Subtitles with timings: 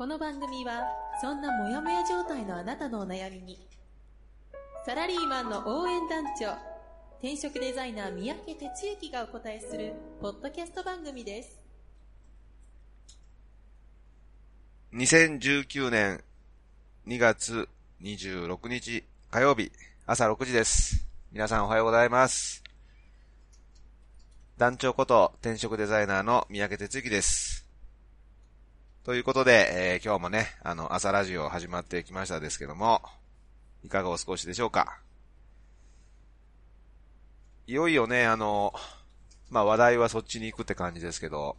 [0.00, 0.80] この番組は
[1.20, 3.58] そんなモヤモヤ状態のあなたのお悩みに
[4.86, 6.54] サラリーマンの応援団長
[7.18, 9.92] 転職デザイナー三宅哲之がお答えする
[10.22, 11.60] ポッドキャスト番組です
[14.94, 16.24] 2019年
[17.06, 17.68] 2月
[18.00, 19.70] 26日火曜日
[20.06, 21.06] 朝6時です。
[21.30, 22.64] 皆さんおはようございます。
[24.56, 27.59] 団長こと転職デザイナーの三宅哲之です。
[29.02, 33.00] ということで、えー今日もね、あの、朝ラジオ始まってきましたですけども、
[33.82, 35.00] いかがお過ごしでしょうか？
[37.66, 38.74] いよいよね、あの、
[39.48, 41.56] まあ、話題はそっちに行くって感じですけど、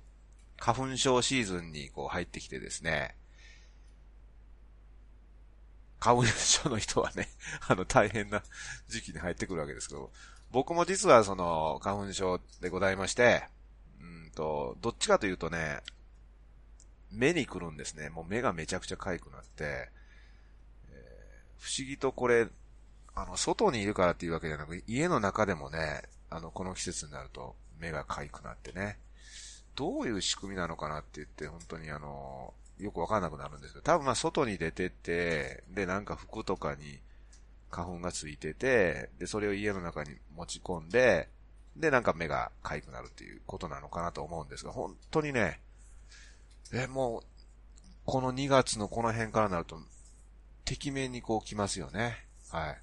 [0.59, 3.15] 花粉症シーズンにこう入ってきてですね、
[5.99, 7.27] 花粉症の人はね、
[7.67, 8.43] あの大変な
[8.87, 10.11] 時期に入ってくるわけですけど、
[10.51, 13.43] 僕も実はその花粉症でございまして、
[13.99, 15.81] うんと、どっちかというとね、
[17.11, 18.09] 目に来るんですね。
[18.09, 19.89] もう目がめちゃくちゃ痒くなって、
[20.91, 21.21] えー
[21.61, 22.47] 不思議とこれ、
[23.13, 28.97] あの、外にいるからっていうわけじゃなく、家の中でもね、あの、この季節になると目が痒くなってね、
[29.75, 36.99] どういう仕組みなのかなって言って、本当にあの、よくわかんなくなるんですけど、多分まあ外に出てって、で、なんか服とかに
[37.69, 41.29] 花粉がついてて、で、それを家の中に持ち込んで、
[41.75, 45.61] で、なんか目が痒くなるっていうことなのかなと思うんですが、本当にね、
[46.73, 47.23] え、もう、
[48.05, 49.77] この2月のこの辺からなると、
[50.63, 52.25] てきめんにこう来ますよね。
[52.49, 52.77] はい。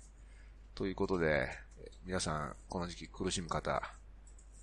[0.74, 1.48] ということで、
[2.04, 3.82] 皆さん、この時期苦しむ方、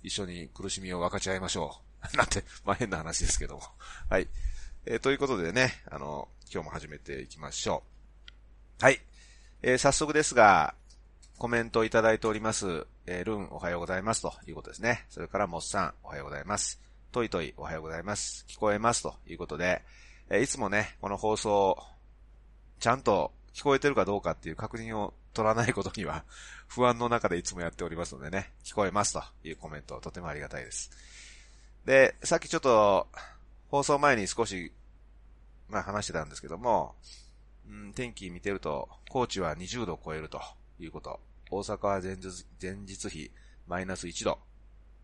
[0.02, 1.86] 一緒に苦しみを分かち合いましょう。
[2.16, 3.62] なんて、まあ変な話ですけども。
[4.08, 4.28] はい。
[4.84, 7.82] えーということでね、あの、今日も始めていきましょ
[8.80, 8.84] う。
[8.84, 9.00] はい。
[9.62, 10.74] えー早速ですが、
[11.38, 12.86] コメントをいただいております。
[13.06, 15.06] えールンおはようございますということですね。
[15.10, 16.85] それからモッさんおはようございます。
[17.16, 18.44] トイトイおはようございます。
[18.46, 19.80] 聞こえますということで、
[20.28, 21.78] えいつもね、この放送、
[22.78, 26.26] ちゃんと聞こえてるかどうかっていう確認を取らないことには
[26.68, 30.90] 不安の中でいつもやっておりますのでね、聞こえますというコメントとてもありがたいです。
[31.86, 33.08] で、さっきちょっと
[33.70, 34.74] 放送前に少し、
[35.70, 36.96] まあ話してたんですけども、
[37.66, 40.42] うん、天気見てると、高知は20度を超えると
[40.78, 41.18] いうこと。
[41.50, 43.32] 大阪は前日前日比
[43.66, 44.38] マイナス1度。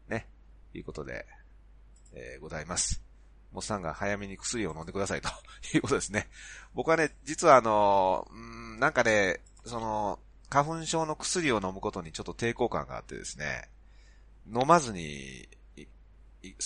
[0.09, 0.29] ね。
[0.75, 1.27] いうことで、
[2.13, 3.03] えーございます。
[3.53, 5.29] モッさんが早めに薬を飲んでくださいと
[5.75, 6.29] いうことですね。
[6.75, 10.19] 僕はね、実はあの、うん、なんかね、その、
[10.49, 13.71] 花粉症の薬を飲むことにちょっと抵抗感があってですね、
[14.47, 15.49] 飲まずに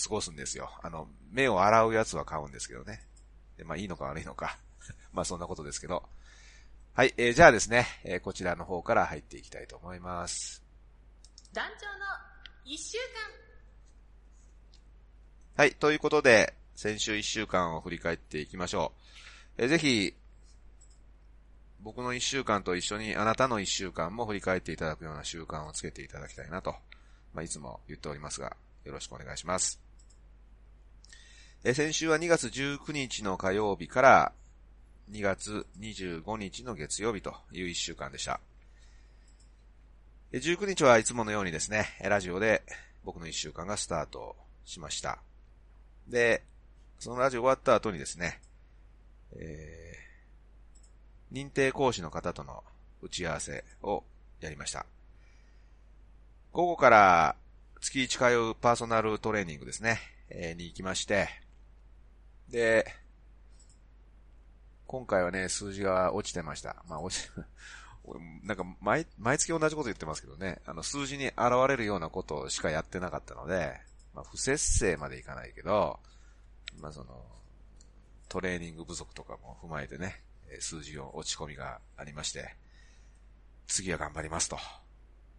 [0.05, 0.71] 過ごすんですよ。
[0.83, 3.07] あの、目を洗うやつは買うんですけどね。
[3.57, 4.59] でまあいいのか悪いのか。
[5.13, 6.09] まあそんなことですけど。
[6.95, 10.63] はい、えーじゃあですね、えーこちらの方から入っていきたいと思います。
[11.53, 12.07] 団長の
[12.65, 13.46] 一週間
[15.57, 18.93] はい、ということで、先週1週間を振り返っていきましょ
[19.59, 19.65] う。
[19.65, 20.15] えぜひ、
[21.81, 26.75] 僕の1週間と一緒にあなたの1週間も振り返っていただくような習慣をつけていただきたいなと、
[27.33, 29.81] まあ、いつも言っておりますが、よろしくお願いします。
[31.65, 34.33] え先週は2月19日の火曜日から
[35.11, 38.41] 2月25日の月曜日という1週間でした。
[40.35, 42.63] 19日はいつものようにですね、ラジオで
[43.07, 44.37] 僕の1週間がスタート
[44.67, 45.23] しました。
[46.09, 46.43] で、
[46.99, 48.41] そのラジオ終わった後にですね、
[49.37, 52.63] えー、認定講師の方との
[53.03, 54.05] 打ち合わせを
[54.41, 54.87] やりました。
[56.53, 57.37] 午後から
[57.81, 59.99] 月1通うパーソナルトレーニングですね、
[60.31, 61.29] えーに行きまして、
[62.49, 62.87] で、
[64.87, 66.77] 今回はね、数字が落ちてました。
[66.89, 67.29] まあ、落ち、
[68.45, 71.37] なんか、毎、毎月同じこと言ってますけどね、あの、数字に現
[71.69, 73.81] れるようなことしかやってなかったので、
[74.17, 76.01] まあ、不節制までいかないけど、
[76.81, 77.23] まあ、その、
[78.31, 80.23] トレーニング不足とかも踏まえてね、
[80.59, 82.57] 数字を落ち込みがありまして、
[83.67, 84.59] 次は頑張りますと。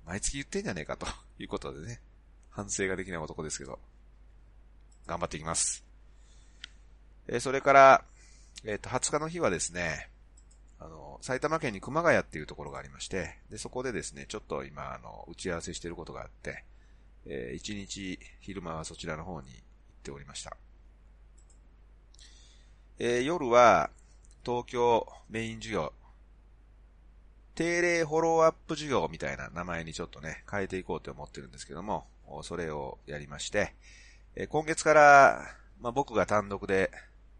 [0.05, 1.07] 毎月言ってんじゃねえかと
[1.39, 2.01] いうことでね、
[2.51, 3.79] 反省ができない男ですけど、
[5.07, 5.83] 頑張っていきます。
[7.27, 8.05] えそれから、
[8.63, 10.11] えっ、と、20日の日はですね、
[10.79, 16.63] あの、埼玉県に熊谷っていうところがありまして、で、そこでですね、ちょっと今、あの、打ち合わせしてることがあって、
[17.29, 19.57] えー一日昼間はそちらの方に行っ
[20.03, 20.55] ておりました。
[22.99, 23.89] えー夜は、
[24.45, 25.93] 東京メイン授業、
[27.53, 32.07] 定例フォローアップ授業みたいな名前にちょっとね、変えていこうと思ってるんですけども、
[32.43, 33.73] それをやりまして、
[34.35, 36.91] え今月から、まあ、僕が単独で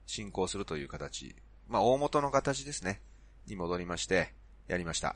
[0.05, 1.35] 進行するという形、
[1.67, 3.01] まあ、大元の形ですね、
[3.45, 4.33] に戻りまして、
[4.67, 5.15] やりました。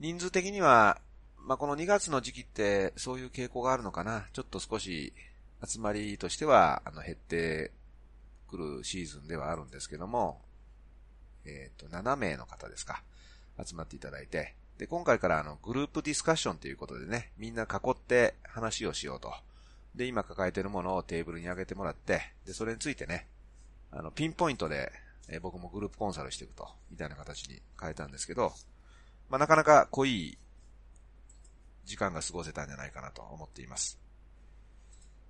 [0.00, 1.00] 人数的には、
[1.46, 4.26] まあ、この2月の時期ってそういう傾向があるのかな。
[4.32, 5.12] ちょっと少し
[5.62, 7.70] 集まりとしては、あの、減って
[8.48, 10.40] くるシーズンではあるんですけども、
[11.44, 13.02] えっ、ー、と、7名の方ですか。
[13.62, 19.34] 集まっていただいて、で、今回からあの、グループディスカッションということでね、みんな囲って話をしようと。
[19.94, 23.28] で、今抱えてるものをテーブルに上げてもらって、で、それについてね、
[23.92, 24.90] あの、ピンポイントで、
[25.28, 28.52] え僕もグループコンサルしていくと、みたいな形に変えたんですけど、
[29.28, 30.38] まあ、なかなか濃い
[31.84, 33.98] 時間が過ごせたんじゃないかなと思っています。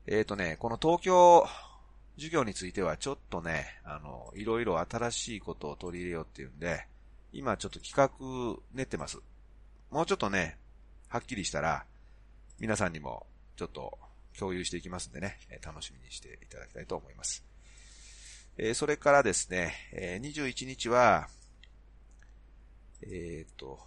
[0.06, 1.46] えっ、ー、とね、この東京
[2.16, 6.86] 授業についてはちょっとね、あの、いろいろ新しいことを取り入れようっていうんで、
[7.32, 9.18] 今ちょっと企画練ってます。
[9.90, 10.58] もうちょっとね、
[11.08, 11.84] はっきりしたら、
[12.60, 13.26] 皆さんにも
[13.56, 13.98] ちょっと
[14.38, 17.44] 共有していきますんでね、楽しみにしていただきたいと思います。
[18.56, 21.28] えー、それからですね、えー、21日は、
[23.02, 23.80] えっ、と、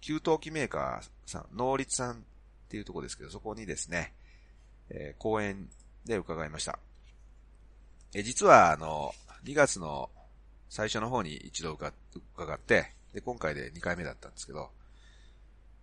[0.00, 2.16] 給湯器メーカーさん、能率さんっ
[2.68, 4.12] ていうとこですけど、そこにですね、
[4.90, 5.68] えー、講演
[6.04, 6.78] で伺いました。
[8.14, 9.14] え実は、あの、
[9.44, 10.10] 2月の
[10.68, 14.70] 最初の方に一度伺って、で、今回で2回目だったんですけど、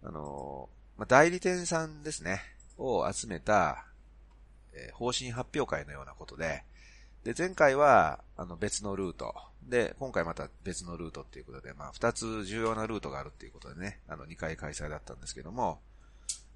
[0.04, 2.42] あの、まあ、代理店さんですね、
[2.78, 3.86] を集めた、
[4.74, 6.64] えー、方針発表会のようなことで、
[7.24, 9.34] で、前回は、あの、別のルート。
[9.64, 15.80] で、今回また別のルートっていうことで、まあ、二つ重要なルートがあるっていうことでね、あの、2回開催だったんですけども、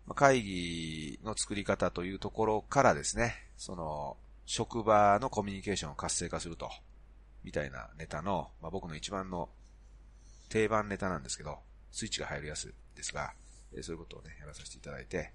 [0.05, 6.69] まあ、会議の作り方というところからですね、その、職場のコミュニケーションを活性化すると、
[7.43, 9.49] みたいなネタの、まあ、僕の一番の
[10.49, 11.59] 定番ネタなんですけど、
[11.91, 13.33] スイッチが入るやつですが、
[13.73, 15.31] えそういうことをね、やらさせていただいて、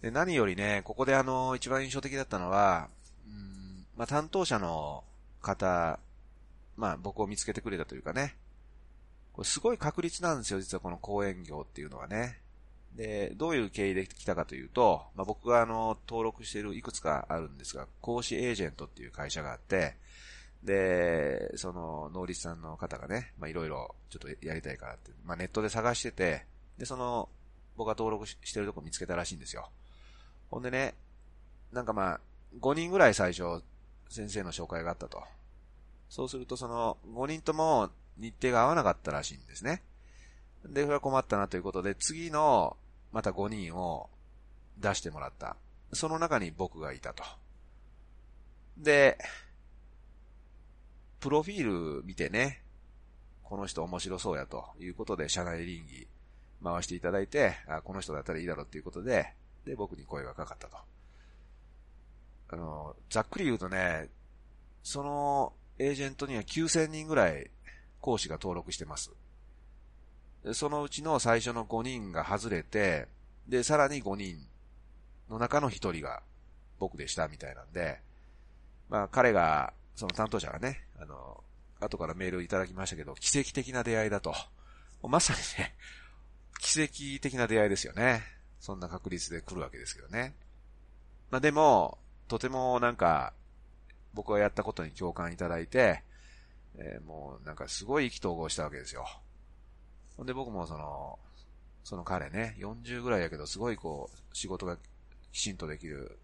[0.00, 2.88] で何よりね、ここであの、一番印象的だったのは、
[3.26, 3.67] うん
[3.98, 5.02] まあ、担当者の
[5.42, 5.98] 方、
[6.76, 8.36] まあ、僕を見つけてくれたというかね、
[9.32, 12.40] これすごい確率なんですよ、実はこの講演業っていうのはね。
[12.94, 19.96] で、どういう経緯で来たかというと、まあ、僕があの、登録しているいくつかあるんですが、講師エージェントっていう会社があって、
[20.62, 26.46] で、その、能率さんの方がね、ま、いろいろちょっとやりたいからって、まあ、ネットで探してて、
[26.78, 27.28] で、その、
[27.76, 29.70] 僕が登録してるとこ見つけたらしいんですよ。
[30.50, 30.94] ほんでね、
[31.72, 32.20] なんかまあ、
[32.60, 33.62] 5人ぐらい最初、
[34.08, 35.22] 先生の紹介があったと。
[36.08, 39.82] そうするとその、5人とも日程が合わなかったらしいんですね。
[40.64, 42.76] で、それは困ったなということで、次の、
[43.12, 44.08] また5人を
[44.78, 45.56] 出してもらった。
[45.92, 47.22] その中に僕がいたと。
[48.76, 49.18] で、
[51.20, 52.62] プロフィール見てね、
[53.42, 56.06] この人面白そうやということで、社内臨議
[56.62, 59.32] 回していただいて、あ、この人だったらいいだろうっていうことで、
[59.64, 60.76] で、僕に声がかかったと。
[62.50, 64.08] あの、ざっくり言うとね、
[64.82, 67.50] そのエージェントには9000人ぐらい
[68.00, 69.10] 講師が登録してます。
[70.44, 73.08] でそのうちの最初の5人が外れて、
[73.46, 74.38] で、さらに5人
[75.28, 76.22] の中の1人が
[76.78, 78.00] 僕でしたみたいなんで、
[78.88, 81.42] まあ彼が、その担当者がね、あの、
[81.80, 84.34] 後からメールをいただきましたけど、奇跡的な出会いだと。
[85.02, 85.74] まさにね、
[86.60, 88.22] 奇跡的な出会いですよね。
[88.60, 90.34] そんな確率で来るわけですけどね。
[91.30, 93.32] まあでも、とてもなんか、
[94.14, 96.02] 僕がやったことに共感いただいて、
[96.76, 99.06] えー、もうなんかすごい意気投合したわけですよ。
[100.16, 101.18] ほんで僕もその、
[101.84, 104.76] その彼ね、40ぐらいやけどすごいこう、仕事が
[105.32, 106.18] きちんとできる。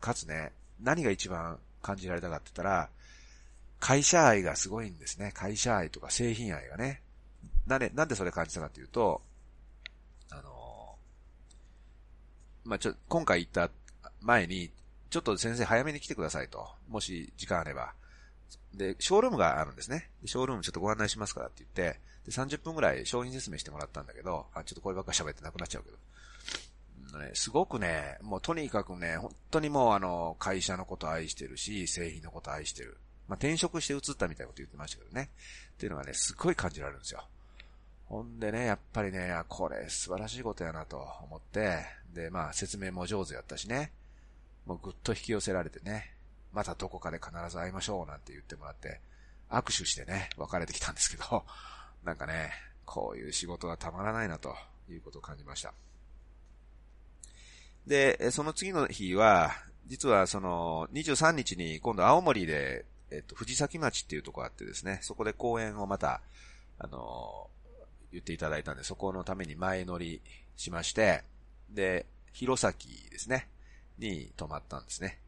[0.00, 2.88] かつね、何が一番感じられたかって言ったら、
[3.80, 5.32] 会社愛がすごいんですね。
[5.34, 7.02] 会社愛とか製品愛がね。
[7.66, 9.22] なんで、なんでそれ感じたかっていうと、
[10.30, 10.96] あの
[12.64, 13.70] まあ、ちょ、今回行った
[14.20, 14.70] 前に、
[15.10, 16.68] ちょっと先生早めに来てくださいと。
[16.88, 17.92] もし時間あれば。
[18.74, 20.08] で、ショールームがあるんですね。
[20.24, 25.96] ショールームちょっとご案内しますからって言って、で、30分くらい商品説明してもらったんだけど、あ、ちょっとこればっか喋ってなくなっちゃうけど。
[27.18, 32.96] ね、すごくね、もうとにかくね、本当にもうあの、会社のこと愛してるし、製品のこと愛してる。
[33.26, 35.30] まあ、転職して移ったみたいなこと言ってましたけどね。
[35.74, 37.24] っていうのがね、すっごい感じられるんですよ。
[38.06, 43.92] ほんでね、やっぱりね、これ素晴らしいことやなと思って、で、まあ説明も上手やったしね。
[44.70, 46.14] もうぐっと引き寄せられてね、
[46.52, 49.00] またどこかで必ず会いましょうなんて言ってもらって、
[49.50, 51.44] 握手してね、別れてきたんですけど、
[52.04, 52.52] なんかね、
[52.84, 54.56] こういう仕事はたまらないなと
[54.88, 55.74] いうことを感じました。
[57.84, 59.50] で、その次の日は、
[59.88, 66.20] 実はその23日に今度青森でえっと、藤崎町っていうとこあってですね、そこで公演をまた、
[66.78, 67.48] あの
[68.12, 70.22] 言っていただいたんで、そこのために前乗り
[70.56, 71.24] しまして、
[71.70, 72.72] で、弘前
[73.10, 73.48] ですね、
[74.00, 75.18] に泊まったんですね。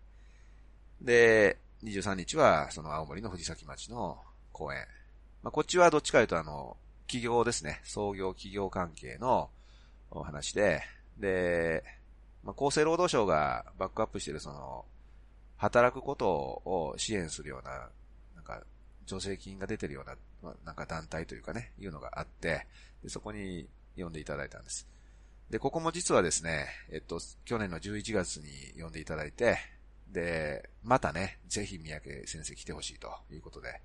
[1.01, 4.19] で、23日は、その青森の藤崎町の
[4.53, 4.81] 公演。
[5.43, 6.77] まあ、こっちはどっちかというと、あの、
[7.07, 7.81] 企業ですね。
[7.85, 9.51] 創業企業関係の
[10.11, 10.83] お話で、
[11.19, 11.85] で、
[12.43, 14.85] まあ、厚生労働省がバックアップしてるその、
[15.57, 17.89] 働くことを支援するような、
[18.35, 18.63] なんか、
[19.07, 22.67] 助成金が出てるような、ま、なんか団体というかね、いうのがあって、
[23.03, 24.87] でそこに呼んでいただいたんです。
[25.51, 29.59] で、ここも実はですね、えっと、去年の11月に呼んでいただいて、
[30.13, 33.81] で、またね、ぜひ三宅先生来てほしいということで、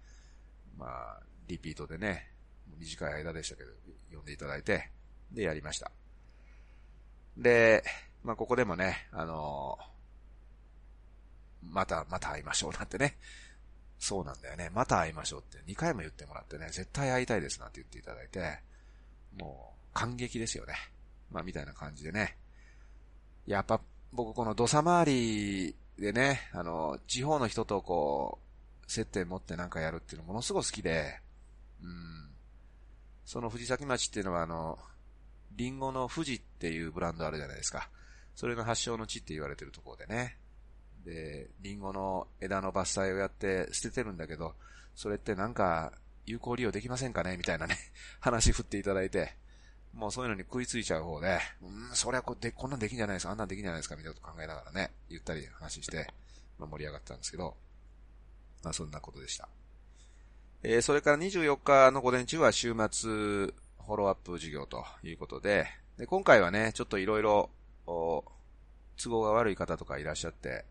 [0.78, 2.32] まあ、リピートでね、
[2.78, 3.72] 短い間でしたけど、
[4.14, 4.92] 呼んでいただいて、
[5.32, 5.92] で、やりました。
[7.38, 7.84] で、
[8.24, 13.18] まあ、ここでもね、あのー、また、また会いましょうなんてね。
[14.00, 14.70] そうなんだよね。
[14.74, 18.60] また会いましょうって2回も言ってもらってね、絶対会いたいですなんて言っていただいて、
[19.40, 20.76] もう、感激ですよね。
[21.32, 22.38] まあ、みたいな感じでね。
[23.46, 23.82] やっぱ、
[24.12, 28.40] 僕この土佐回りでね、あの、地方の人とこ
[28.88, 31.20] う、接点持ってなんかやるっていうのものすごく好きで、
[31.82, 32.30] うん。
[33.26, 34.80] その藤崎町っていうのはあの、
[35.52, 37.90] リンゴの富士っていうブランドあるじゃないですか。
[38.36, 40.38] それの発祥の地って言われてるところでね。
[41.04, 44.56] で、リンゴの枝の伐採をやって捨ててるんだけど、
[44.96, 45.92] それってなんか
[46.26, 47.38] 有効利用できませんかね？
[47.38, 47.78] みたいなね、
[48.20, 49.36] 話振っていただいて、
[49.98, 56.08] もうそういうのに食いついちゃう方で、うん、そりゃこでこんなんできんじゃないですか、あんなんできんじゃないですか、みたいなこと考えながらね、ゆったり話して、
[56.60, 57.56] まあ、盛り上がったんですけど、
[58.64, 59.50] まあそんなことでした。
[60.62, 67.50] えー、それから24日の午前中は週末フォローアップ授業ということで、で今回はね、ちょっといろいろ、
[67.88, 68.24] 都
[69.08, 70.66] 合が悪い方とかいらっしゃって、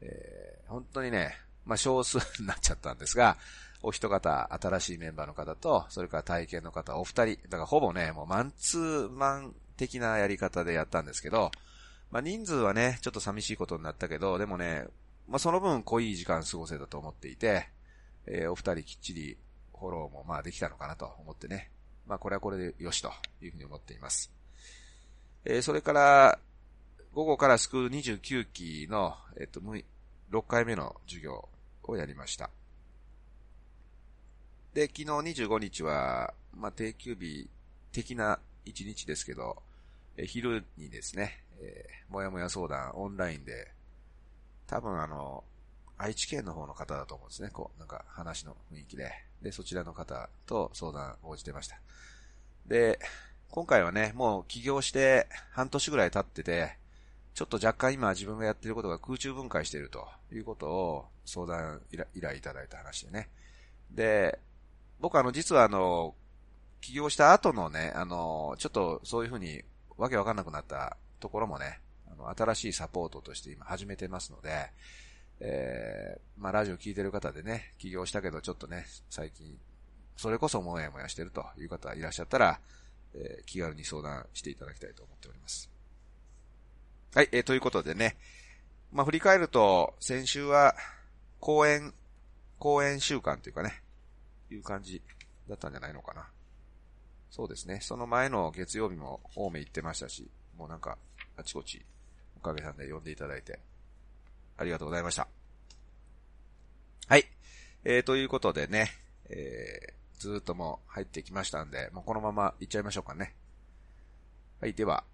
[0.00, 1.36] えー、本当にね、
[1.66, 3.36] まあ少数になっちゃったんですが、
[3.82, 11.50] お一方、新しいメンバーの方と、それから体験の方、お二人、だからほぼね、もうマンツーマン的なやり方でやったんですけど、
[12.10, 14.86] まあ人数はね、ちょっと寂しいことになったけど、でもね、
[15.28, 17.68] まあその分濃い時間過ごせたと思っていて、
[18.26, 19.36] えー、お二人きっちり
[19.78, 21.70] フォローもまあできたのかなと思ってね、
[22.06, 24.32] まあこれはこれでよしというふうに思っています。
[25.44, 26.38] えー、それから、
[27.12, 29.84] 午後からスクール29期の、えっと、6
[30.46, 31.48] 回目の授業
[31.84, 32.50] をやりました。
[34.74, 35.04] で、昨日
[35.44, 37.48] 25日は、まあ、定休日
[37.92, 39.62] 的な一日ですけど、
[40.16, 43.72] え昼にですね、えー、もやもや相談オンラインで、
[44.66, 45.44] 多分あの、
[45.96, 47.50] 愛知県の方の方だと思うんですね。
[47.52, 49.10] こう、なんか話の雰囲気で。
[49.42, 51.80] で、そちらの方と相談応じてました。
[52.66, 52.98] で、
[53.50, 56.76] 今回はね、もう起業して半年ぐらい経ってて、
[57.34, 63.28] ちょっと若干今自分がやってることが空中分解しているということを相談依頼いただいた話でね。
[63.90, 64.38] で、
[65.00, 66.14] 僕あの、実はあの、
[66.80, 69.62] 起業した後のね、あの、ちょっとそういうふうに
[69.96, 74.70] わけわかんなくなったところもね、あの、新しいサポートとして今始めてますので、
[75.40, 79.56] えー、まあ、ラジオ聞いてる方でね、起業したけどちょっとね、最近、
[80.16, 82.58] それこそもやもやしてるという方いらっしゃったら、
[83.14, 85.70] えー、気軽に相談していただきたいと思っております。
[87.14, 88.16] はい、えー、ということでね、
[88.92, 90.74] まあ、振り返ると、先週は、
[91.40, 91.94] 公演、
[92.58, 93.82] 公演週間というかね、
[94.50, 95.02] いう感じ
[95.48, 96.28] だったんじゃないのかな。
[97.30, 97.80] そうですね。
[97.80, 100.98] その前の月曜日も青梅行ってましたし、もうなんか、
[101.36, 101.84] あちこち、
[102.36, 103.60] おかげさんで呼んでいただいて、
[104.56, 105.28] ありがとうございました。
[107.06, 107.24] はい。
[107.84, 108.90] えー、ということでね、
[109.28, 113.34] えー、ずーっともう入ってきましたんで、もうこのまま行っちゃいましょうかね。
[114.60, 115.04] はい、では、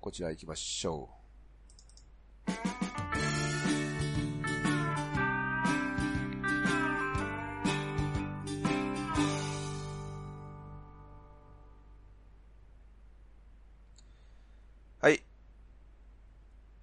[0.00, 1.21] こちら行きましょう。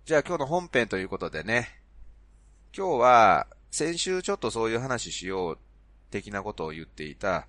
[0.10, 1.70] じゃあ今日の本編ということでね、
[2.76, 5.58] 今日は先週ちょっとそういう話しよう
[6.10, 7.46] 的なことを言っていた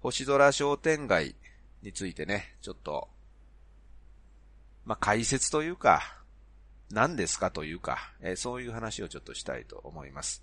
[0.00, 1.36] 星空商店街
[1.80, 3.08] についてね、ちょっと、
[4.84, 6.02] まあ、解説というか、
[6.90, 10.42] 何ですかというか、えー、そういう話をちょっとしたいと思います。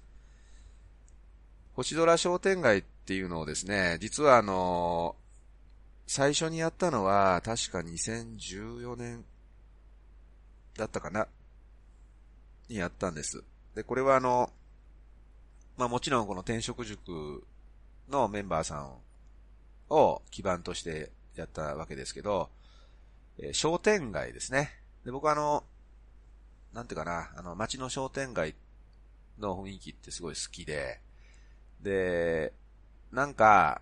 [1.74, 9.26] 星空商店街っていうのをですね、実はあのー、最初にやったのは確か2014年
[10.78, 11.28] だったかな。
[12.70, 13.44] にやったんです。
[13.76, 14.50] で、これはあの、
[15.78, 17.44] まあもちろんこの転職塾
[18.10, 18.94] のメンバーさん
[19.90, 22.50] を基盤としてやったわけですけど、
[23.38, 24.72] えー、商店街ですね。
[25.04, 25.64] で、僕はあの、
[26.74, 28.56] なんていうかな、あの、街の商店街
[29.40, 31.02] の雰囲気ってすごい好きで、
[31.82, 32.54] で、
[33.12, 33.82] なんか、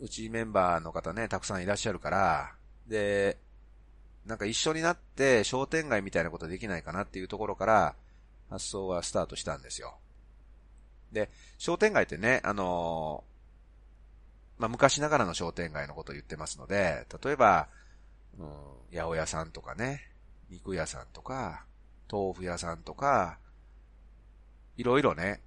[0.00, 2.54] うちメンバーの方ね、たくさんいらっしゃるから、
[2.86, 3.38] で、
[4.26, 7.94] なんか一緒になって商店街みたいなことできないかなっていうところから
[8.48, 9.98] 発想がスタートしたんですよ。
[11.12, 17.68] で、商店街ってね、あのー、まあ、昔ながらの商店街のことを言ってますので、例えば、
[18.38, 18.46] うん、
[18.92, 20.10] 八百屋さんとかね、
[20.50, 21.64] 肉屋さんとか、
[22.10, 23.38] 豆腐屋さんとか、
[24.76, 25.40] いろいろね、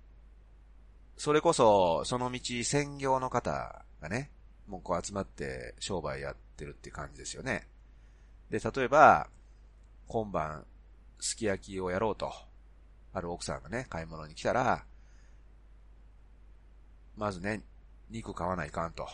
[1.17, 4.31] それこそ、その道専業の方がね、
[4.67, 7.67] もうこう集まって商売やってるって感じですよね。
[8.49, 9.29] で、例えば、
[10.07, 10.65] 今晩、
[11.19, 12.31] すき焼きをやろうと、
[13.13, 14.85] ある奥さんがね、買い物に来たら、
[17.15, 17.63] まずね、
[18.09, 19.07] 肉買わないかんと。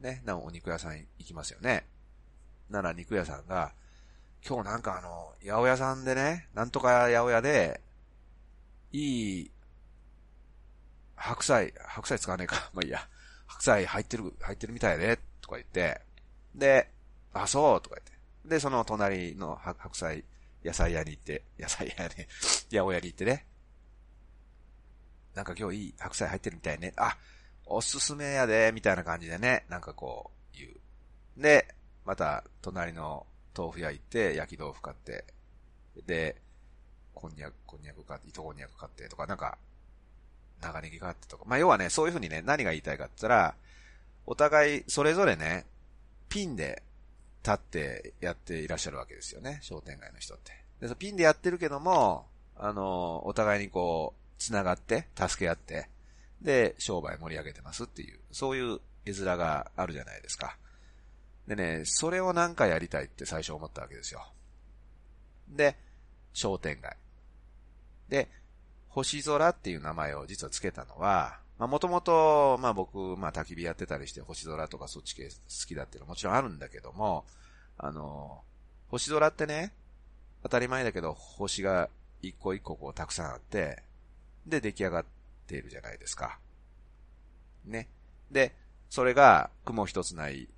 [0.00, 1.86] ね、なお肉屋さん行きますよね。
[2.68, 3.72] なら肉屋さんが、
[4.46, 7.80] 今日なんかあの、八百屋さんでね、なんとか八百屋で、
[8.92, 9.50] いい、
[11.16, 12.70] 白菜、白菜使わねえか。
[12.74, 13.08] まあいいや。
[13.46, 16.00] 白菜入ってる、入ってるみたいで、とか言って、
[16.54, 16.90] で、
[17.32, 18.11] あ、そう、とか言って。
[18.44, 20.24] で、その隣の白菜、
[20.64, 22.10] 野菜屋に行って、野菜屋に、
[22.70, 23.46] 八百屋に行ってね。
[25.34, 26.92] なんか今日いい白菜入ってるみたいね。
[26.96, 27.16] あ、
[27.66, 31.40] おすすめやで、みたいな感じでね、なんかこう、言う。
[31.40, 35.24] で、また、隣の豆腐屋行って、焼き豆腐買って、
[36.06, 36.40] で、
[37.14, 39.58] こんにゃく、こんにゃく買って、糸こんにゃく買ってとか、なんか、
[40.60, 41.44] 長ネギ買ってとか。
[41.46, 43.54] まあ、要はね、そういう風にね、何が言いたいかって言ったら、
[44.26, 45.66] お互い、それぞれね、
[46.28, 46.82] ピンで
[47.44, 50.52] 立ってやっていらっしゃるわけですよね、商店街の人って。
[50.80, 55.88] で、そピンでやってるけども、あの、お互いにこう、繋がって、助け合って、
[56.40, 60.56] で、商売盛り上げてますっていう、そういう絵面があるじゃないですか。
[61.46, 64.32] でね、それをなんかやりたいって最初思ったわけですよ。
[65.48, 65.76] で、
[66.32, 66.96] 商店街。
[68.08, 68.28] で、
[68.88, 75.30] 星空っていう名前を実は付けたのは、まあもともと、まあ僕、まあ焚き火やってたりして星空とかそっち系好
[75.68, 77.24] きだっていうのはもちろんあるんだけども、
[77.78, 78.42] あの、
[78.88, 79.72] 星空ってね、
[80.42, 81.88] 当たり前だけど星が
[82.20, 83.80] 一個一個こうたくさんあって、
[84.44, 85.04] で出来上がっ
[85.46, 86.40] ているじゃないですか。
[87.64, 87.88] ね。
[88.32, 88.56] で、
[88.90, 90.48] それが雲一つない、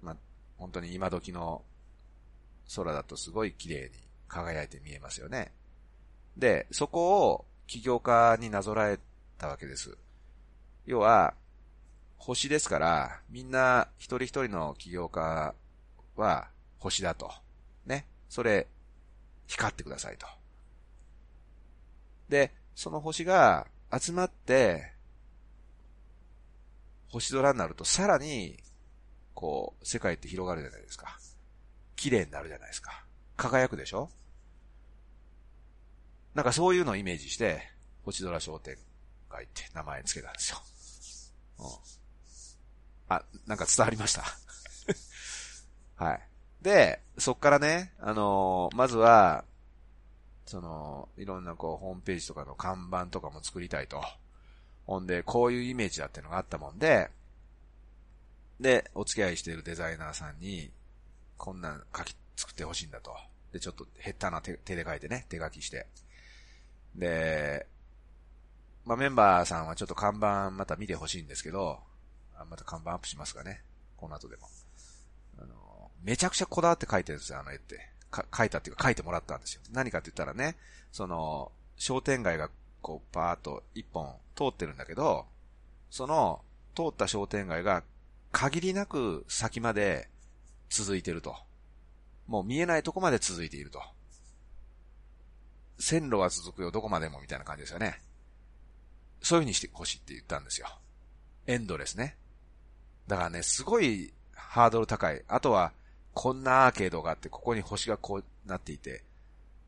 [0.00, 0.16] まあ
[0.56, 1.60] 本当に今時の
[2.74, 3.90] 空だとすごい綺麗に
[4.28, 5.52] 輝いて見えますよね。
[6.38, 8.98] で、そこを起業家になぞらえ
[9.36, 9.98] たわけです。
[10.88, 11.34] 要は、
[12.16, 15.54] 星ですから、みんな一人一人の起業家
[16.16, 16.48] は
[16.78, 17.30] 星だと。
[17.84, 18.06] ね。
[18.30, 18.66] それ、
[19.46, 20.26] 光ってくださいと。
[22.30, 24.94] で、その星が集まって、
[27.10, 28.56] 星空になるとさらに、
[29.34, 31.18] こう、世界って広がるじゃないですか。
[31.96, 33.04] 綺麗になるじゃないですか。
[33.36, 34.08] 輝くでしょ
[36.34, 37.60] なんかそういうのをイメージして、
[38.06, 38.78] 星空商店
[39.28, 40.58] 街って名前つけたんですよ。
[43.08, 44.24] あ、なんか伝わりました。
[45.96, 46.28] はい。
[46.62, 49.44] で、そっからね、あのー、まずは、
[50.46, 54.02] その、いろんなこう、ホームページとかの看板とかも作りたいと。
[54.86, 57.10] ほんで、こういうイメージだってのがあったもんで、
[58.60, 60.70] で、お付き合いしているデザイナーさんに、
[61.36, 63.14] こんなん書き、作ってほしいんだと。
[63.52, 65.86] で、ちょっと下手な手手で書いてね、手書きして。
[66.94, 67.66] で、
[68.88, 71.78] まあ、メンバーさんはちょっと看板また見てほしいんですけど、
[72.34, 73.60] あまた看板アップしますかね。
[73.98, 74.48] この後でも。
[75.38, 77.86] あの、めちゃくちゃこだわって書いてるんですよ、あの絵って。
[78.10, 79.60] か書いたっていうか書いてもらったんですよ。
[79.72, 80.56] 何かって言ったらね、
[80.90, 82.48] その、商店街が
[82.80, 85.26] こう、パーっと一本通ってるんだけど、
[85.90, 86.40] その、
[86.74, 87.82] 通った商店街が
[88.32, 90.08] 限りなく先まで
[90.70, 91.36] 続いてると。
[92.26, 93.82] もう見えないとこまで続いていると。
[95.78, 98.00] 線路は続くよ、どこまでもみたいな感じですよね。
[99.22, 100.68] そういう風にしてほしいって言ったんですよ。
[101.46, 102.16] エンドレスね。
[103.06, 105.22] だからね、すごいハードル高い。
[105.28, 105.72] あとは、
[106.14, 109.04] こんなアーケードがあって、ここに星がこうなっていて、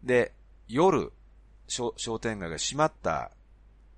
[0.02, 0.32] で、
[0.68, 1.12] 夜、
[1.68, 3.30] 商店街が閉まった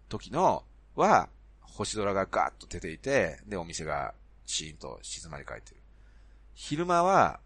[0.08, 1.28] 時の、は、
[1.60, 5.76] 星空がガーッと出ていて、で、お店がシーンと静まり返ってる。
[6.54, 7.40] 昼間は、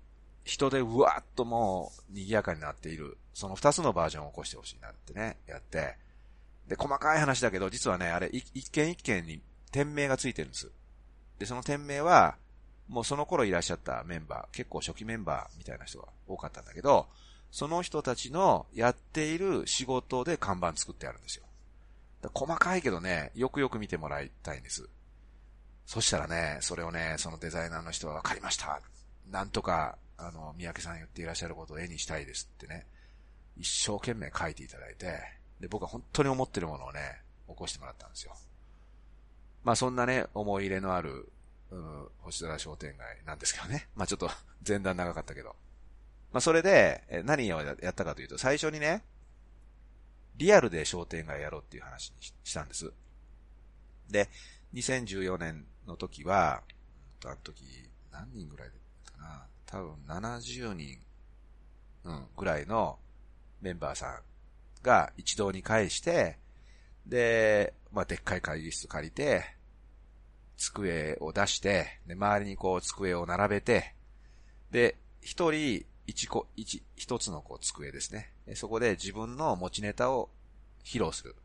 [0.45, 3.19] 人でうわーっともう賑やかになっている。
[3.35, 5.97] その二つのバージョンを起こしてほしいなってね、やって。
[6.68, 9.40] で、細かい話だけど、実はね、あれ、一件一件に
[9.72, 10.70] 店名がついてるんです。
[11.38, 12.37] で、その店名は、
[12.88, 17.09] もうその頃いらっしゃったメンバー、結構初期メンバーみたいな人が多かったんだけど、
[17.50, 21.44] その人たちのやっている仕事で看板作ってあるんですよ。
[22.35, 24.88] 細かいけどね、よくよく見てもらいたいんです。
[25.85, 28.81] そしたらね、それをね、そのデザイナーの人は分かりました。
[29.31, 32.87] なんとか、あの、三宅さん言っていらっしゃることを絵にしたいですってね、
[33.57, 35.20] 一生懸命書いていただいて、
[35.61, 38.35] で、僕は本当に思ってるものをね、起こしてもらったんですよ。
[39.64, 41.29] まあそんなね、思い入れのある、
[41.71, 43.88] うん、星空商店街なんですけどね。
[43.97, 44.31] まあちょっと
[44.66, 45.57] 前段長かったけど。
[46.33, 49.03] まあそれで、何をやったかというと、最初にね、
[50.37, 52.92] リアルで商店街やろうっていう話にしたんです。
[54.11, 54.29] で、
[54.75, 56.62] 2014年の時は、
[57.25, 60.99] あの時、何人ぐらいだったかな多分70人、
[62.05, 62.99] うん、ぐらいの
[63.61, 64.21] メンバーさん
[64.87, 66.38] が一堂に会して、
[67.05, 69.44] で、まあ、でっかい会議室借りて、
[70.57, 73.94] 机を出して、で、周りにこう机を並べて、
[74.70, 78.33] で、一人一個、一、一つのこう机ですね。
[78.55, 80.31] そこで自分の持ちネタを
[80.85, 81.37] 披露する。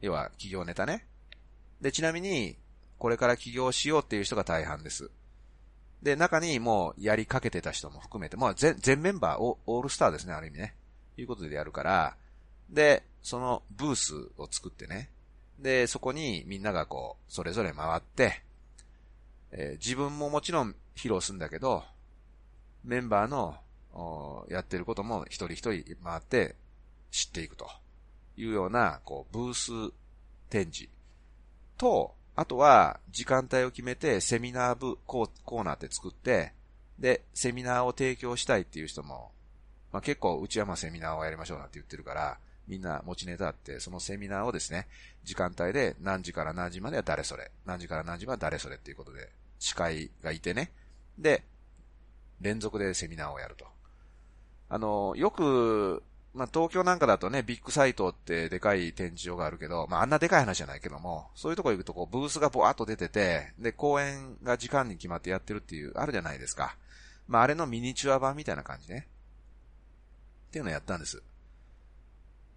[0.00, 1.06] 要は企業ネタね。
[1.80, 2.58] で、ちなみに、
[2.98, 5.10] これから起業しようっていう人が大半です。
[6.02, 10.74] で、中にもうやりかけてた人も含めて、まあ全、全メンバーオ、ールスターですね、ある意味ね。
[11.16, 12.16] いうことでやるから、
[12.70, 15.10] で、そのブースを作ってね。
[15.58, 18.42] で、そこにみんながこう、それぞれ回って、
[19.52, 21.84] えー、自分ももちろん披露するんだけど、
[22.84, 23.56] メンバーの
[24.48, 26.54] やってることも一人一人回って
[27.10, 27.68] 知っていくと
[28.36, 29.92] いうような、こう、ブース
[30.50, 30.88] 展示
[31.78, 36.52] と、あとは、時間帯を決めて、セミナー部コーナーって作って、
[36.98, 39.30] で、セミナーを提供したいっていう人も、
[39.96, 42.36] まあ、結構、うちはまあセミナーをやりましょうなんて言ってるから、
[42.68, 44.88] みんな持ちネタあって、そのセミナーをですね、
[45.24, 50.70] 時間帯で何時から何時までは誰それ、何時から何時までは誰それっていうことで、司会がいてね。
[51.18, 51.44] で、
[52.42, 53.64] 連続でセミナーをやると。
[54.68, 56.02] あの、よく、
[56.34, 66.76] まあ、東京なんかだとね、ビッグサイトってでかい展示場があるけど、まあ、あんなでかい話じゃないけども、そういうとこ行くとこう、ブースがボワーっと出てて、で、公演が時間に決まってやってるっていう、あるじゃないですか。
[67.28, 69.06] まあ、あれのミニチュア版みたいな感じね。
[70.56, 71.22] っていうのをやったんです。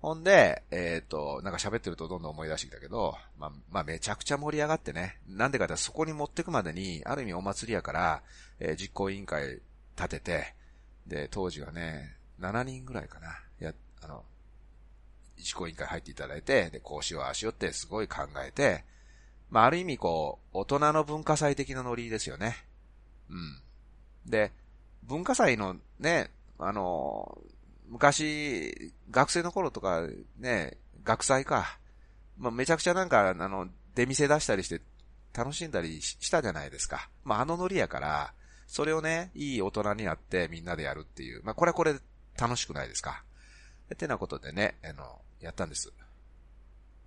[0.01, 5.19] ほんで、えっ、ー、と、なんか喋ってるとどんどん思い出してきたけど、まあ、まあ、めちゃくちゃ盛り上がってね。
[5.27, 8.23] なんでかってそこに持ってくまでに、ある意味お祭りやから、
[8.61, 9.59] えー、実行委員会
[9.97, 10.55] 立てて、
[11.07, 13.37] で、当時はね、7人ぐらいかな。
[13.59, 14.23] や、あの、
[15.37, 18.85] 実行委員会入っていただいて、で、こうしよう、あしよってすごい考えて、
[19.49, 22.55] まあ、ある意味こう、大人の文化祭的なノリですよね。
[23.29, 23.59] うん。
[24.25, 24.53] で、
[25.03, 27.41] 文化祭のね、あの、
[27.89, 31.79] 昔、学生の頃とかね、学祭か。
[32.37, 34.81] まあ、めちゃくちゃなんか、あの、出店出したりして
[35.33, 37.09] 楽しんだりしたじゃないですか。
[37.23, 38.33] まあ、あのノリやから、
[38.67, 41.41] それをね、いい大人になってみんなでやるっていう。
[41.43, 41.95] まあ、これはこれ
[42.39, 43.23] 楽しくないですか。
[43.91, 45.91] ってなことでね、あの、やったんです。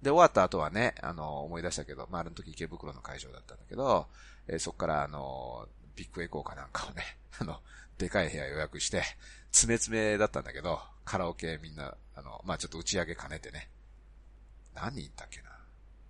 [0.03, 4.09] で、終わった後はね、あの、思い出したけど、まあ、あの時池袋の会場だったんだけど、
[4.49, 7.03] えー、そっから、あの、ビッグエコーかなんかをね、
[7.39, 7.61] あの、
[7.99, 9.03] でかい部屋予約して、
[9.51, 13.71] 詰め詰めだったんだけど、カラオケみんな、あの、まあ、ちょっと打ち上げ兼ねてね、
[14.75, 15.51] 何人いったっけな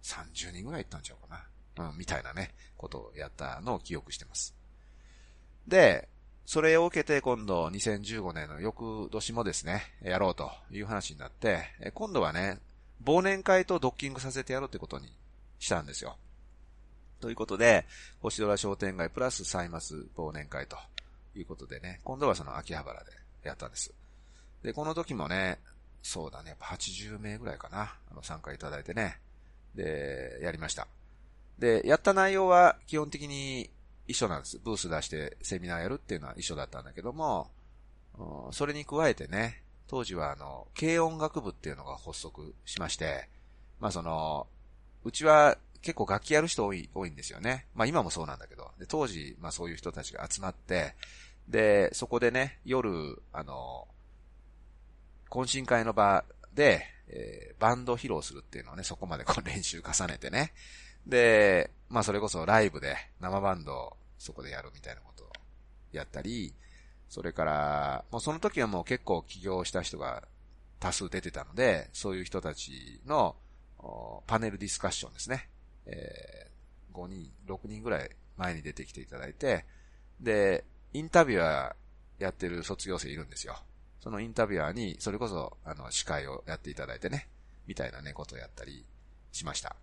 [0.02, 1.34] ?30 人ぐらい行ったんちゃうか
[1.76, 1.90] な？
[1.90, 4.54] うん、みたいなね、ことをやったのを記憶してます。
[5.66, 6.08] で、
[6.44, 11.64] それを受けて今度2015年の翌年もですね、やろうという話になって、
[11.94, 12.58] 今度はね、
[13.04, 15.16] 忘年会とドッキングさせてやろうってことに
[15.58, 16.16] したんですよ。
[17.22, 17.86] ということで、
[18.20, 20.76] 星空商店街プラスサイマス忘年会と
[21.36, 23.12] いうことでね、今度はその秋葉原で
[23.44, 23.94] やったんです。
[24.64, 25.60] で、この時もね、
[26.02, 29.20] そうだね、やっぱ80名ぐらいかな、あの参加いただいてね、
[29.76, 30.88] で、やりました。
[31.60, 33.70] で、やった内容は基本的に
[34.08, 34.58] 一緒なんです。
[34.58, 37.52] ブース出してセミナーやるっていうのは一緒だったんだけども、
[38.50, 43.28] それに加えてね、当時はあの、軽音楽部っていうのが発足しまして、
[43.78, 44.48] まあその、
[45.04, 47.66] うちは結構楽器やる人多い、多いんですよね。
[47.74, 48.70] まあ今もそうなんだけど。
[48.78, 50.94] で当時、まあそういう人たちが集まって、
[51.48, 53.88] で、そこでね、夜、あの、
[55.28, 60.52] 懇親会の場で、えー、バンド披露するっていうのをね、そこまでこう練習重ねてね。
[61.06, 65.32] で、まあそれこそライブで生バンドをそこでやるみたいなことを
[65.92, 66.54] やったり、
[67.08, 70.22] それから、もうその時はもう結構起業した人が
[70.80, 73.36] 多数出てたので、そういう人たちの
[74.26, 75.48] パネルディスカッションですね。
[75.86, 79.64] えー、5人、6人ぐらい前に出てきていただいて、
[80.20, 83.56] で、インタビュアーやってる卒業生いるんですよ。
[84.00, 87.28] そのインタビュアーに、それこそ、あの、司会をやっていただいてね、
[87.66, 88.84] みたいなね、ことをやったり
[89.32, 89.76] しました。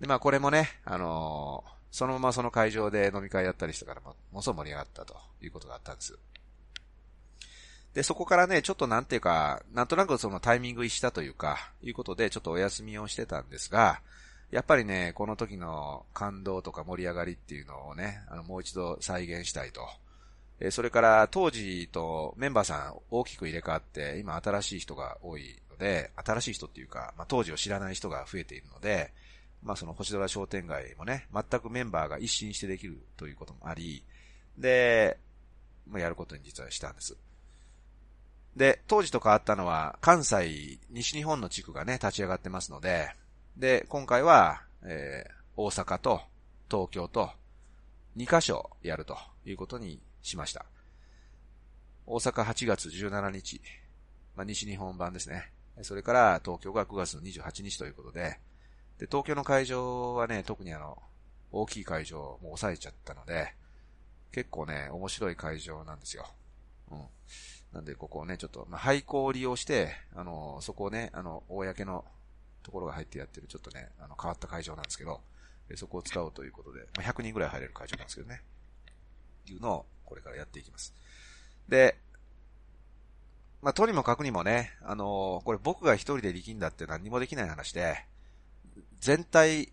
[0.00, 6.18] で、まあこれもね、あのー、そのままその会場で飲み会やったりしたから、ものすごく盛り上がったということがあったんです。
[7.94, 14.00] で、そこからね、ちょっとなんていうか、なんとなくそのタイミング一したというか、いうことでちょっとお休みをしてたんですが、
[14.52, 19.80] やっぱりね、この時の感動とか盛り上がりっていうのをね、あの、もう一度再現したいと。
[20.60, 29.14] えそれから当時とメンバーさん大きく入れ替わって、今新しい人が多いので、新しい人っていうか、まあ、当時を知らない人が増えているので、
[29.62, 34.04] まあその星空商店街もね、全くメンバーが一新してできるということもあり、
[34.58, 35.16] で、
[35.88, 37.16] まあ、やることに実はしたんです。
[38.54, 43.14] で、当時と変わったのは、関西、西日本の地区がね、立ち上がってますので、
[43.56, 46.20] で、今回は、えー、大阪と
[46.70, 47.30] 東京と
[48.16, 50.64] 2カ所やるということにしました。
[52.06, 53.60] 大阪8月17日、
[54.36, 55.52] まあ、西日本版ですね。
[55.82, 58.38] それから東京が9月の28日ということで、
[58.98, 60.98] で、東京の会場はね、特にあの、
[61.50, 63.54] 大きい会場も抑えちゃったので、
[64.32, 66.26] 結構ね、面白い会場なんですよ。
[66.90, 67.04] うん。
[67.72, 72.04] なんで、ここをね、ちょっと、まあ、廃校を利用して、あの、そこをね、あの、公の
[72.62, 75.20] ところが入ってやってる、ちょっとね、あの、変わった会場なんですけど、
[75.76, 78.42] そこを使おうということで、ま、100人ぐらい入れる会場なんですけどね。
[79.46, 80.94] いうのを、これからやっていきます。
[81.68, 81.96] で、
[83.62, 88.04] まあ、とにもかくにもね、あのー、これ僕が一人で力んだって何にもできない話で、
[89.00, 89.72] 全体、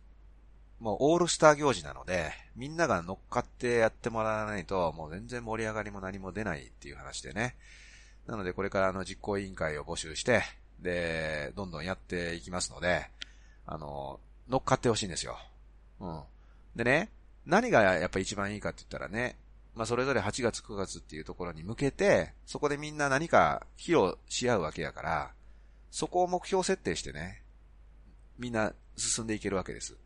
[0.80, 7.56] もうオールスター行事なので、みんなが乗っかってやってもらわないと、もう全然盛り上がりも何も出ないっていう話でね。
[8.28, 10.44] なのでこれからあの実行委員会を募集して、
[10.82, 13.10] で、どんどんやっていきますので、
[13.66, 15.38] あの、乗っかってほしいんですよ。
[16.00, 16.22] うん。
[16.76, 17.10] でね、
[17.46, 19.36] 何がやっぱ一番いいかって言ったらね、
[19.76, 25.32] まあそれぞれ8月9月っていうところに向けて、そこでみんな何か披露し合うわけやから、
[25.92, 27.44] そこを目標設定してね、
[28.38, 29.98] みんな進んでいけるわけです。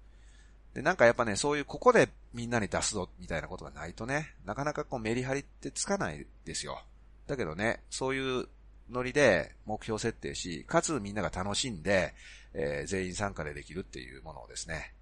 [0.74, 6.82] で、なんかやっぱね、そういうここでみんなに出すぞ、みたいなことがないとね、なかなかこうメリハリってつかないですよ。
[7.28, 8.48] だけどね、そういう
[8.90, 12.14] ノリで目標設定し、かつみんなが楽しんで、
[12.54, 14.94] えー、全員参加でできるっていうものをですね、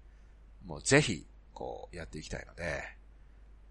[0.64, 2.82] もうぜひ、こう、やっていきたいので、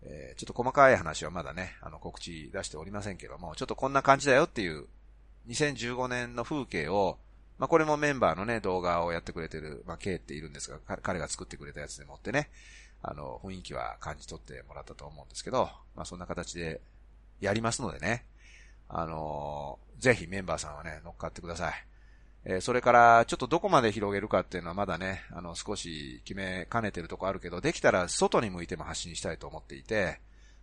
[0.03, 4.87] えー、ちょっと細かい話はまだね、あの、告知出しておりませんけども、ちょっとこんな感じだよっていう、
[5.47, 7.17] 2015年の風景を、
[7.57, 12.49] まあ、これもメンバーのね、動画をやってくれてる、まあ、K っているんですが、彼が作ってくれたやつでもってね、
[13.03, 16.81] あの、雰囲気は感じ取ってもらったと思うんですけど、まあ、そんな形で
[17.39, 18.25] やりますのでね、
[18.93, 21.73] あのー、ぜひメンバーさんはね、乗っかってください。
[22.43, 30.19] えー、それから、ちょっとどこまで広げるかっていうのはまだね、あの、少し決めかねてるとこあるけど、できたら外に向いても発信したいと思っていて、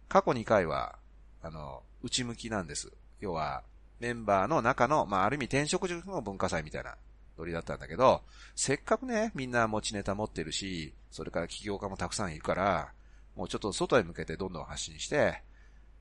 [0.08, 0.98] 過去2回は、
[1.42, 2.92] あの、内向きなんです。
[3.20, 3.62] 要は、
[4.00, 6.96] メンバーの中の、まあ、ある意味転職塾の文化祭みたいな
[7.38, 8.22] ノリだったんだけど、
[8.54, 12.92] せっかくね、みんな持ちネタ持ってるし、それから起業家もたくさんいるから、
[13.36, 15.42] もうちょっと外へ向けてどんどん発信して、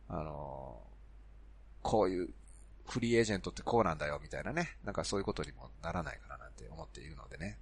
[0.10, 0.82] あの、
[1.82, 2.30] こういう
[2.88, 4.78] フリーエージェントってこうなんだよ、みたいなね。
[4.84, 7.58] なんかそういうことにもならないかななんて思っているのでね。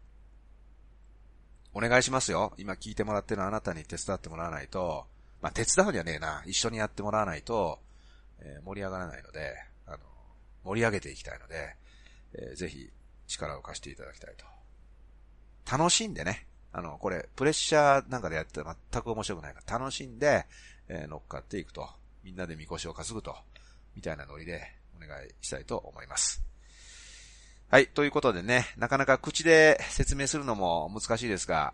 [1.74, 2.54] お願いしますよ。
[2.58, 5.06] 今聞いてもらってるあなたに手伝ってもらわないと、
[5.42, 6.44] まあ、手伝うにはねえな。
[6.46, 7.80] 一緒にやってもらわないと、
[8.40, 9.98] えー、盛り上がらないので、あの、
[10.64, 11.76] 盛り上げていきたいので、
[12.34, 12.90] えー、ぜひ
[13.28, 14.46] 力を貸していただきたいと。
[15.70, 16.48] 楽しんでね。
[16.72, 20.46] あの、これ、プレッシャーなんかでやって全く面白くないから、楽しんで、
[20.88, 21.90] えー、乗っかっていくと。
[22.24, 23.36] みんなでみこしを担ぐと。
[23.96, 26.44] みたいなノリで、お願いしたいと思います。
[27.70, 27.88] はい。
[27.88, 31.74] ということでね、なかなか口で説明するのも難しいですが、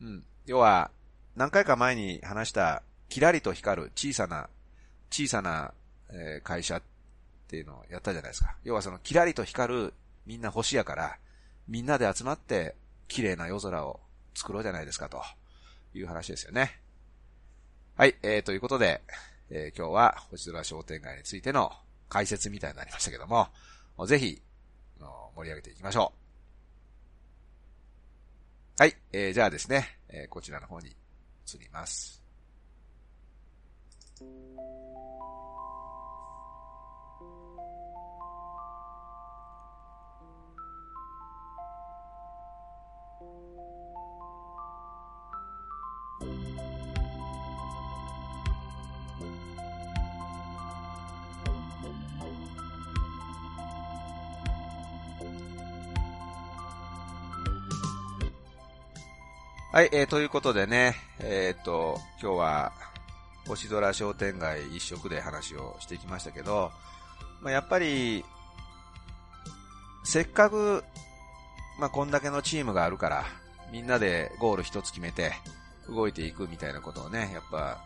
[0.00, 0.24] うん。
[0.46, 0.90] 要は、
[1.36, 4.48] 何回か前に話した、キラリと光る小さな、
[5.10, 5.72] 小さな、
[6.10, 6.82] え会社っ
[7.48, 8.56] ていうのをやったじゃないですか。
[8.64, 9.94] 要はその、キラリと光る
[10.26, 11.18] みんな星やから、
[11.68, 12.74] みんなで集まって
[13.08, 14.00] 綺麗な夜空を
[14.34, 15.22] 作ろうじゃないですかと
[15.94, 16.80] いう話ですよね。
[17.96, 18.16] はい。
[18.22, 19.02] えー、ということで、
[19.50, 21.70] えー、今日は星空商店街についての
[22.08, 23.48] 解説みたいになりましたけども、
[24.06, 24.42] ぜひ、
[25.36, 26.12] 盛り上げていきましょ
[28.78, 28.82] う。
[28.82, 32.22] はい、えー、じゃあですね、えー、こちらの方に移ります。
[59.74, 62.72] はい、えー、ということでね、えー、っと、今日は、
[63.48, 66.70] 星空商店街一色で話をしてきましたけど、
[67.42, 68.24] まあ、やっぱり、
[70.04, 70.84] せっかく、
[71.80, 73.24] まあ、こんだけのチームがあるから、
[73.72, 75.32] みんなでゴール一つ決めて、
[75.88, 77.82] 動いていくみたいなことをね、やっぱ、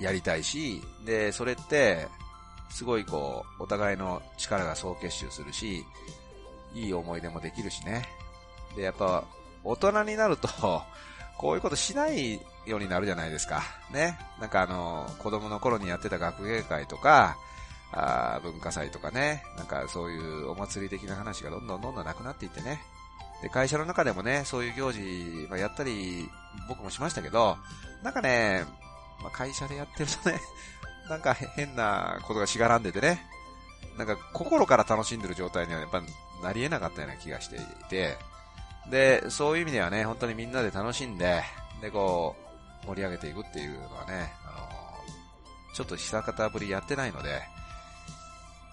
[0.00, 2.08] やりたいし、で、それって、
[2.70, 5.84] すごいこう、お互いの力が総結集するし、
[6.74, 8.08] いい思い出もできるしね。
[8.74, 9.22] で、やっぱ、
[9.64, 10.48] 大人になると、
[11.38, 13.62] こういうことしないようになるじゃないですか。
[13.92, 14.18] ね。
[14.40, 17.36] なんかあの、子供の頃にやってた学芸会とか、
[17.92, 22.80] あ文化祭とかね、なんかそういうお祭り的な話がどんどんどんどんなくなっていってね。
[23.42, 25.00] で、会社の中でもね、そういう行事、
[25.48, 26.28] まあ、やったり、
[26.68, 27.56] 僕もしましたけど、
[28.02, 28.64] なんかね、
[29.22, 30.40] まあ、会社でやってるとね、
[31.08, 33.26] なんか変なことがしがらんでてね、
[33.96, 36.02] なんか心から楽しんでる状態にはやっぱ
[36.42, 38.16] なり得なかったような気がしていて、
[38.90, 41.42] で、そういう意味ではね、本当にみんなで楽しんで、
[41.80, 42.36] で、こ
[42.84, 47.42] う、盛り上げていくっていうのはね、あのちょっと久方ぶりやってないので、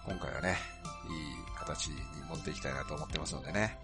[0.06, 0.58] 今回はね、
[1.10, 1.95] いい形に
[2.30, 3.80] 持っていきたいなと思ってますのでね。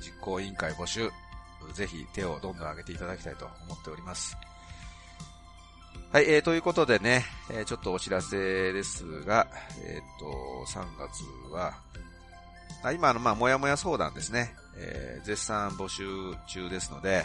[0.00, 1.10] 実行委員会募集、
[1.74, 4.36] ぜひ手をどんどん上げていただきたいと思っております。
[6.12, 9.46] はい、えー、ということでね、えー、ちょっとお知らせですが、
[9.84, 11.74] えっ、ー、と、3月は、
[12.94, 16.04] 今の、まあ、もやもや相談ですね、えー、絶賛募集
[16.46, 17.24] 中ですので、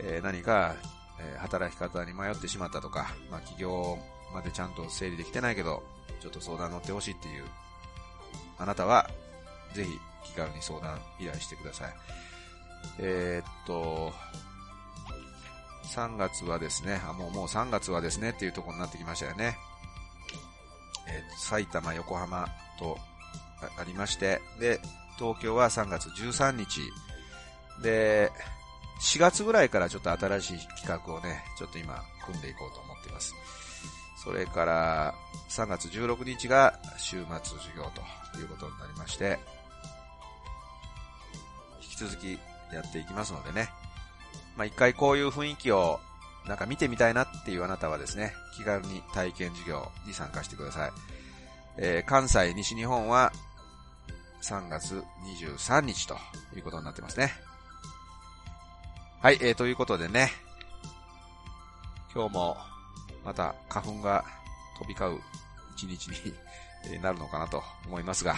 [0.00, 0.74] えー、何か、
[1.18, 3.98] えー、働き方に迷ってしまったとか、まあ、企業
[4.34, 5.82] までちゃんと整理できてないけど、
[6.20, 7.44] ちょっと相談乗ってほしいっていう、
[8.58, 9.08] あなたは、
[9.74, 9.90] ぜひ
[10.24, 11.94] 気軽に相談依頼してください。
[12.98, 14.12] えー、っと、
[15.94, 19.56] 3月はですね、あ、もうもう3月はですねっていうところになってきましたよね。
[21.08, 22.46] えー、埼玉、横浜
[22.78, 22.98] と
[23.78, 24.80] ありまして、で、
[25.18, 26.80] 東京は3月13日、
[27.82, 28.30] で、
[29.00, 33.34] 4月ぐらいからちょっと新しい企画をね、ちょっと今組んでいこうと思っています。
[34.22, 35.14] それから
[35.48, 37.90] 3月16日が週末授業
[38.32, 39.38] ということになりまして、
[41.82, 42.38] 引き続き
[42.72, 43.68] やっていきますのでね、
[44.56, 45.98] まあ、一回こういう雰囲気を
[46.46, 50.90] なんか見てみたいなっていうあなたはですね、気軽に体験授業に参加してください。
[51.78, 53.32] えー、関西、西日本は
[54.42, 56.16] 3月23日と
[56.54, 57.32] いうことになってますね。
[59.20, 60.32] はい、えー、ということでね、
[62.12, 62.56] 今日も
[63.24, 64.24] また花粉が
[64.78, 65.20] 飛び交う
[65.76, 66.08] 一日
[66.90, 68.34] になるのかなと思いますが、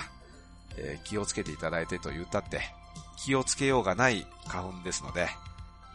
[0.76, 2.60] えー、気をつけていただいてと言ったって、
[3.16, 5.28] 気をつけようがない花粉ですので、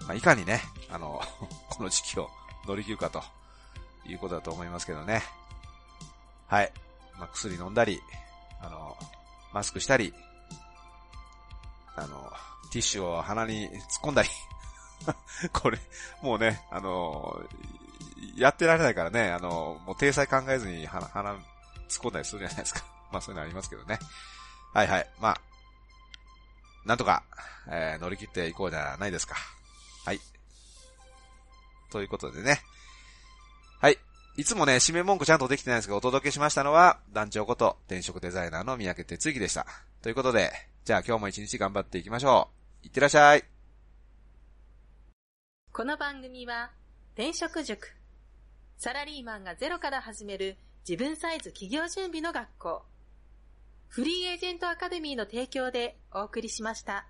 [0.07, 1.21] まあ、いかにね、あの、
[1.69, 2.31] この時期を
[2.67, 3.23] 乗り切るかと
[4.05, 5.21] いうことだと思いますけどね。
[6.47, 6.73] はい。
[7.19, 8.01] まあ、薬飲んだり、
[8.59, 8.97] あの、
[9.53, 10.13] マスクしたり、
[11.95, 12.31] あの、
[12.71, 14.29] ティッシュを鼻に突っ込んだり
[15.53, 15.79] これ、
[16.21, 17.41] もうね、あの、
[18.35, 21.41] やってられないからね、あの、もう体裁考えずに鼻、鼻突っ
[22.03, 22.83] 込んだりするじゃないですか。
[23.11, 23.99] まあそういうのありますけどね。
[24.73, 25.09] はいはい。
[25.19, 25.41] まあ、
[26.85, 27.23] なんとか、
[27.67, 29.35] えー、乗り切っていこうじゃないですか。
[30.05, 30.21] はい。
[31.89, 32.61] ということでね。
[33.81, 33.97] はい。
[34.39, 39.67] いつもね、締め文句ちゃんとできてないんですけど、お届けしましたのは、団長こと転職デザイナーの三宅哲之でした。
[40.01, 40.49] ということで、
[40.85, 42.47] じゃあ今日も一日頑張っていきましょ
[42.81, 42.85] う。
[42.85, 43.43] いってらっしゃい。
[45.73, 46.71] この番組は、
[47.15, 47.93] 転職塾。
[48.77, 50.55] サラリーマンがゼロから始める
[50.87, 52.83] 自分サイズ企業準備の学校。
[53.89, 57.05] フリーエージェントアカデミーの提供でお送りしました。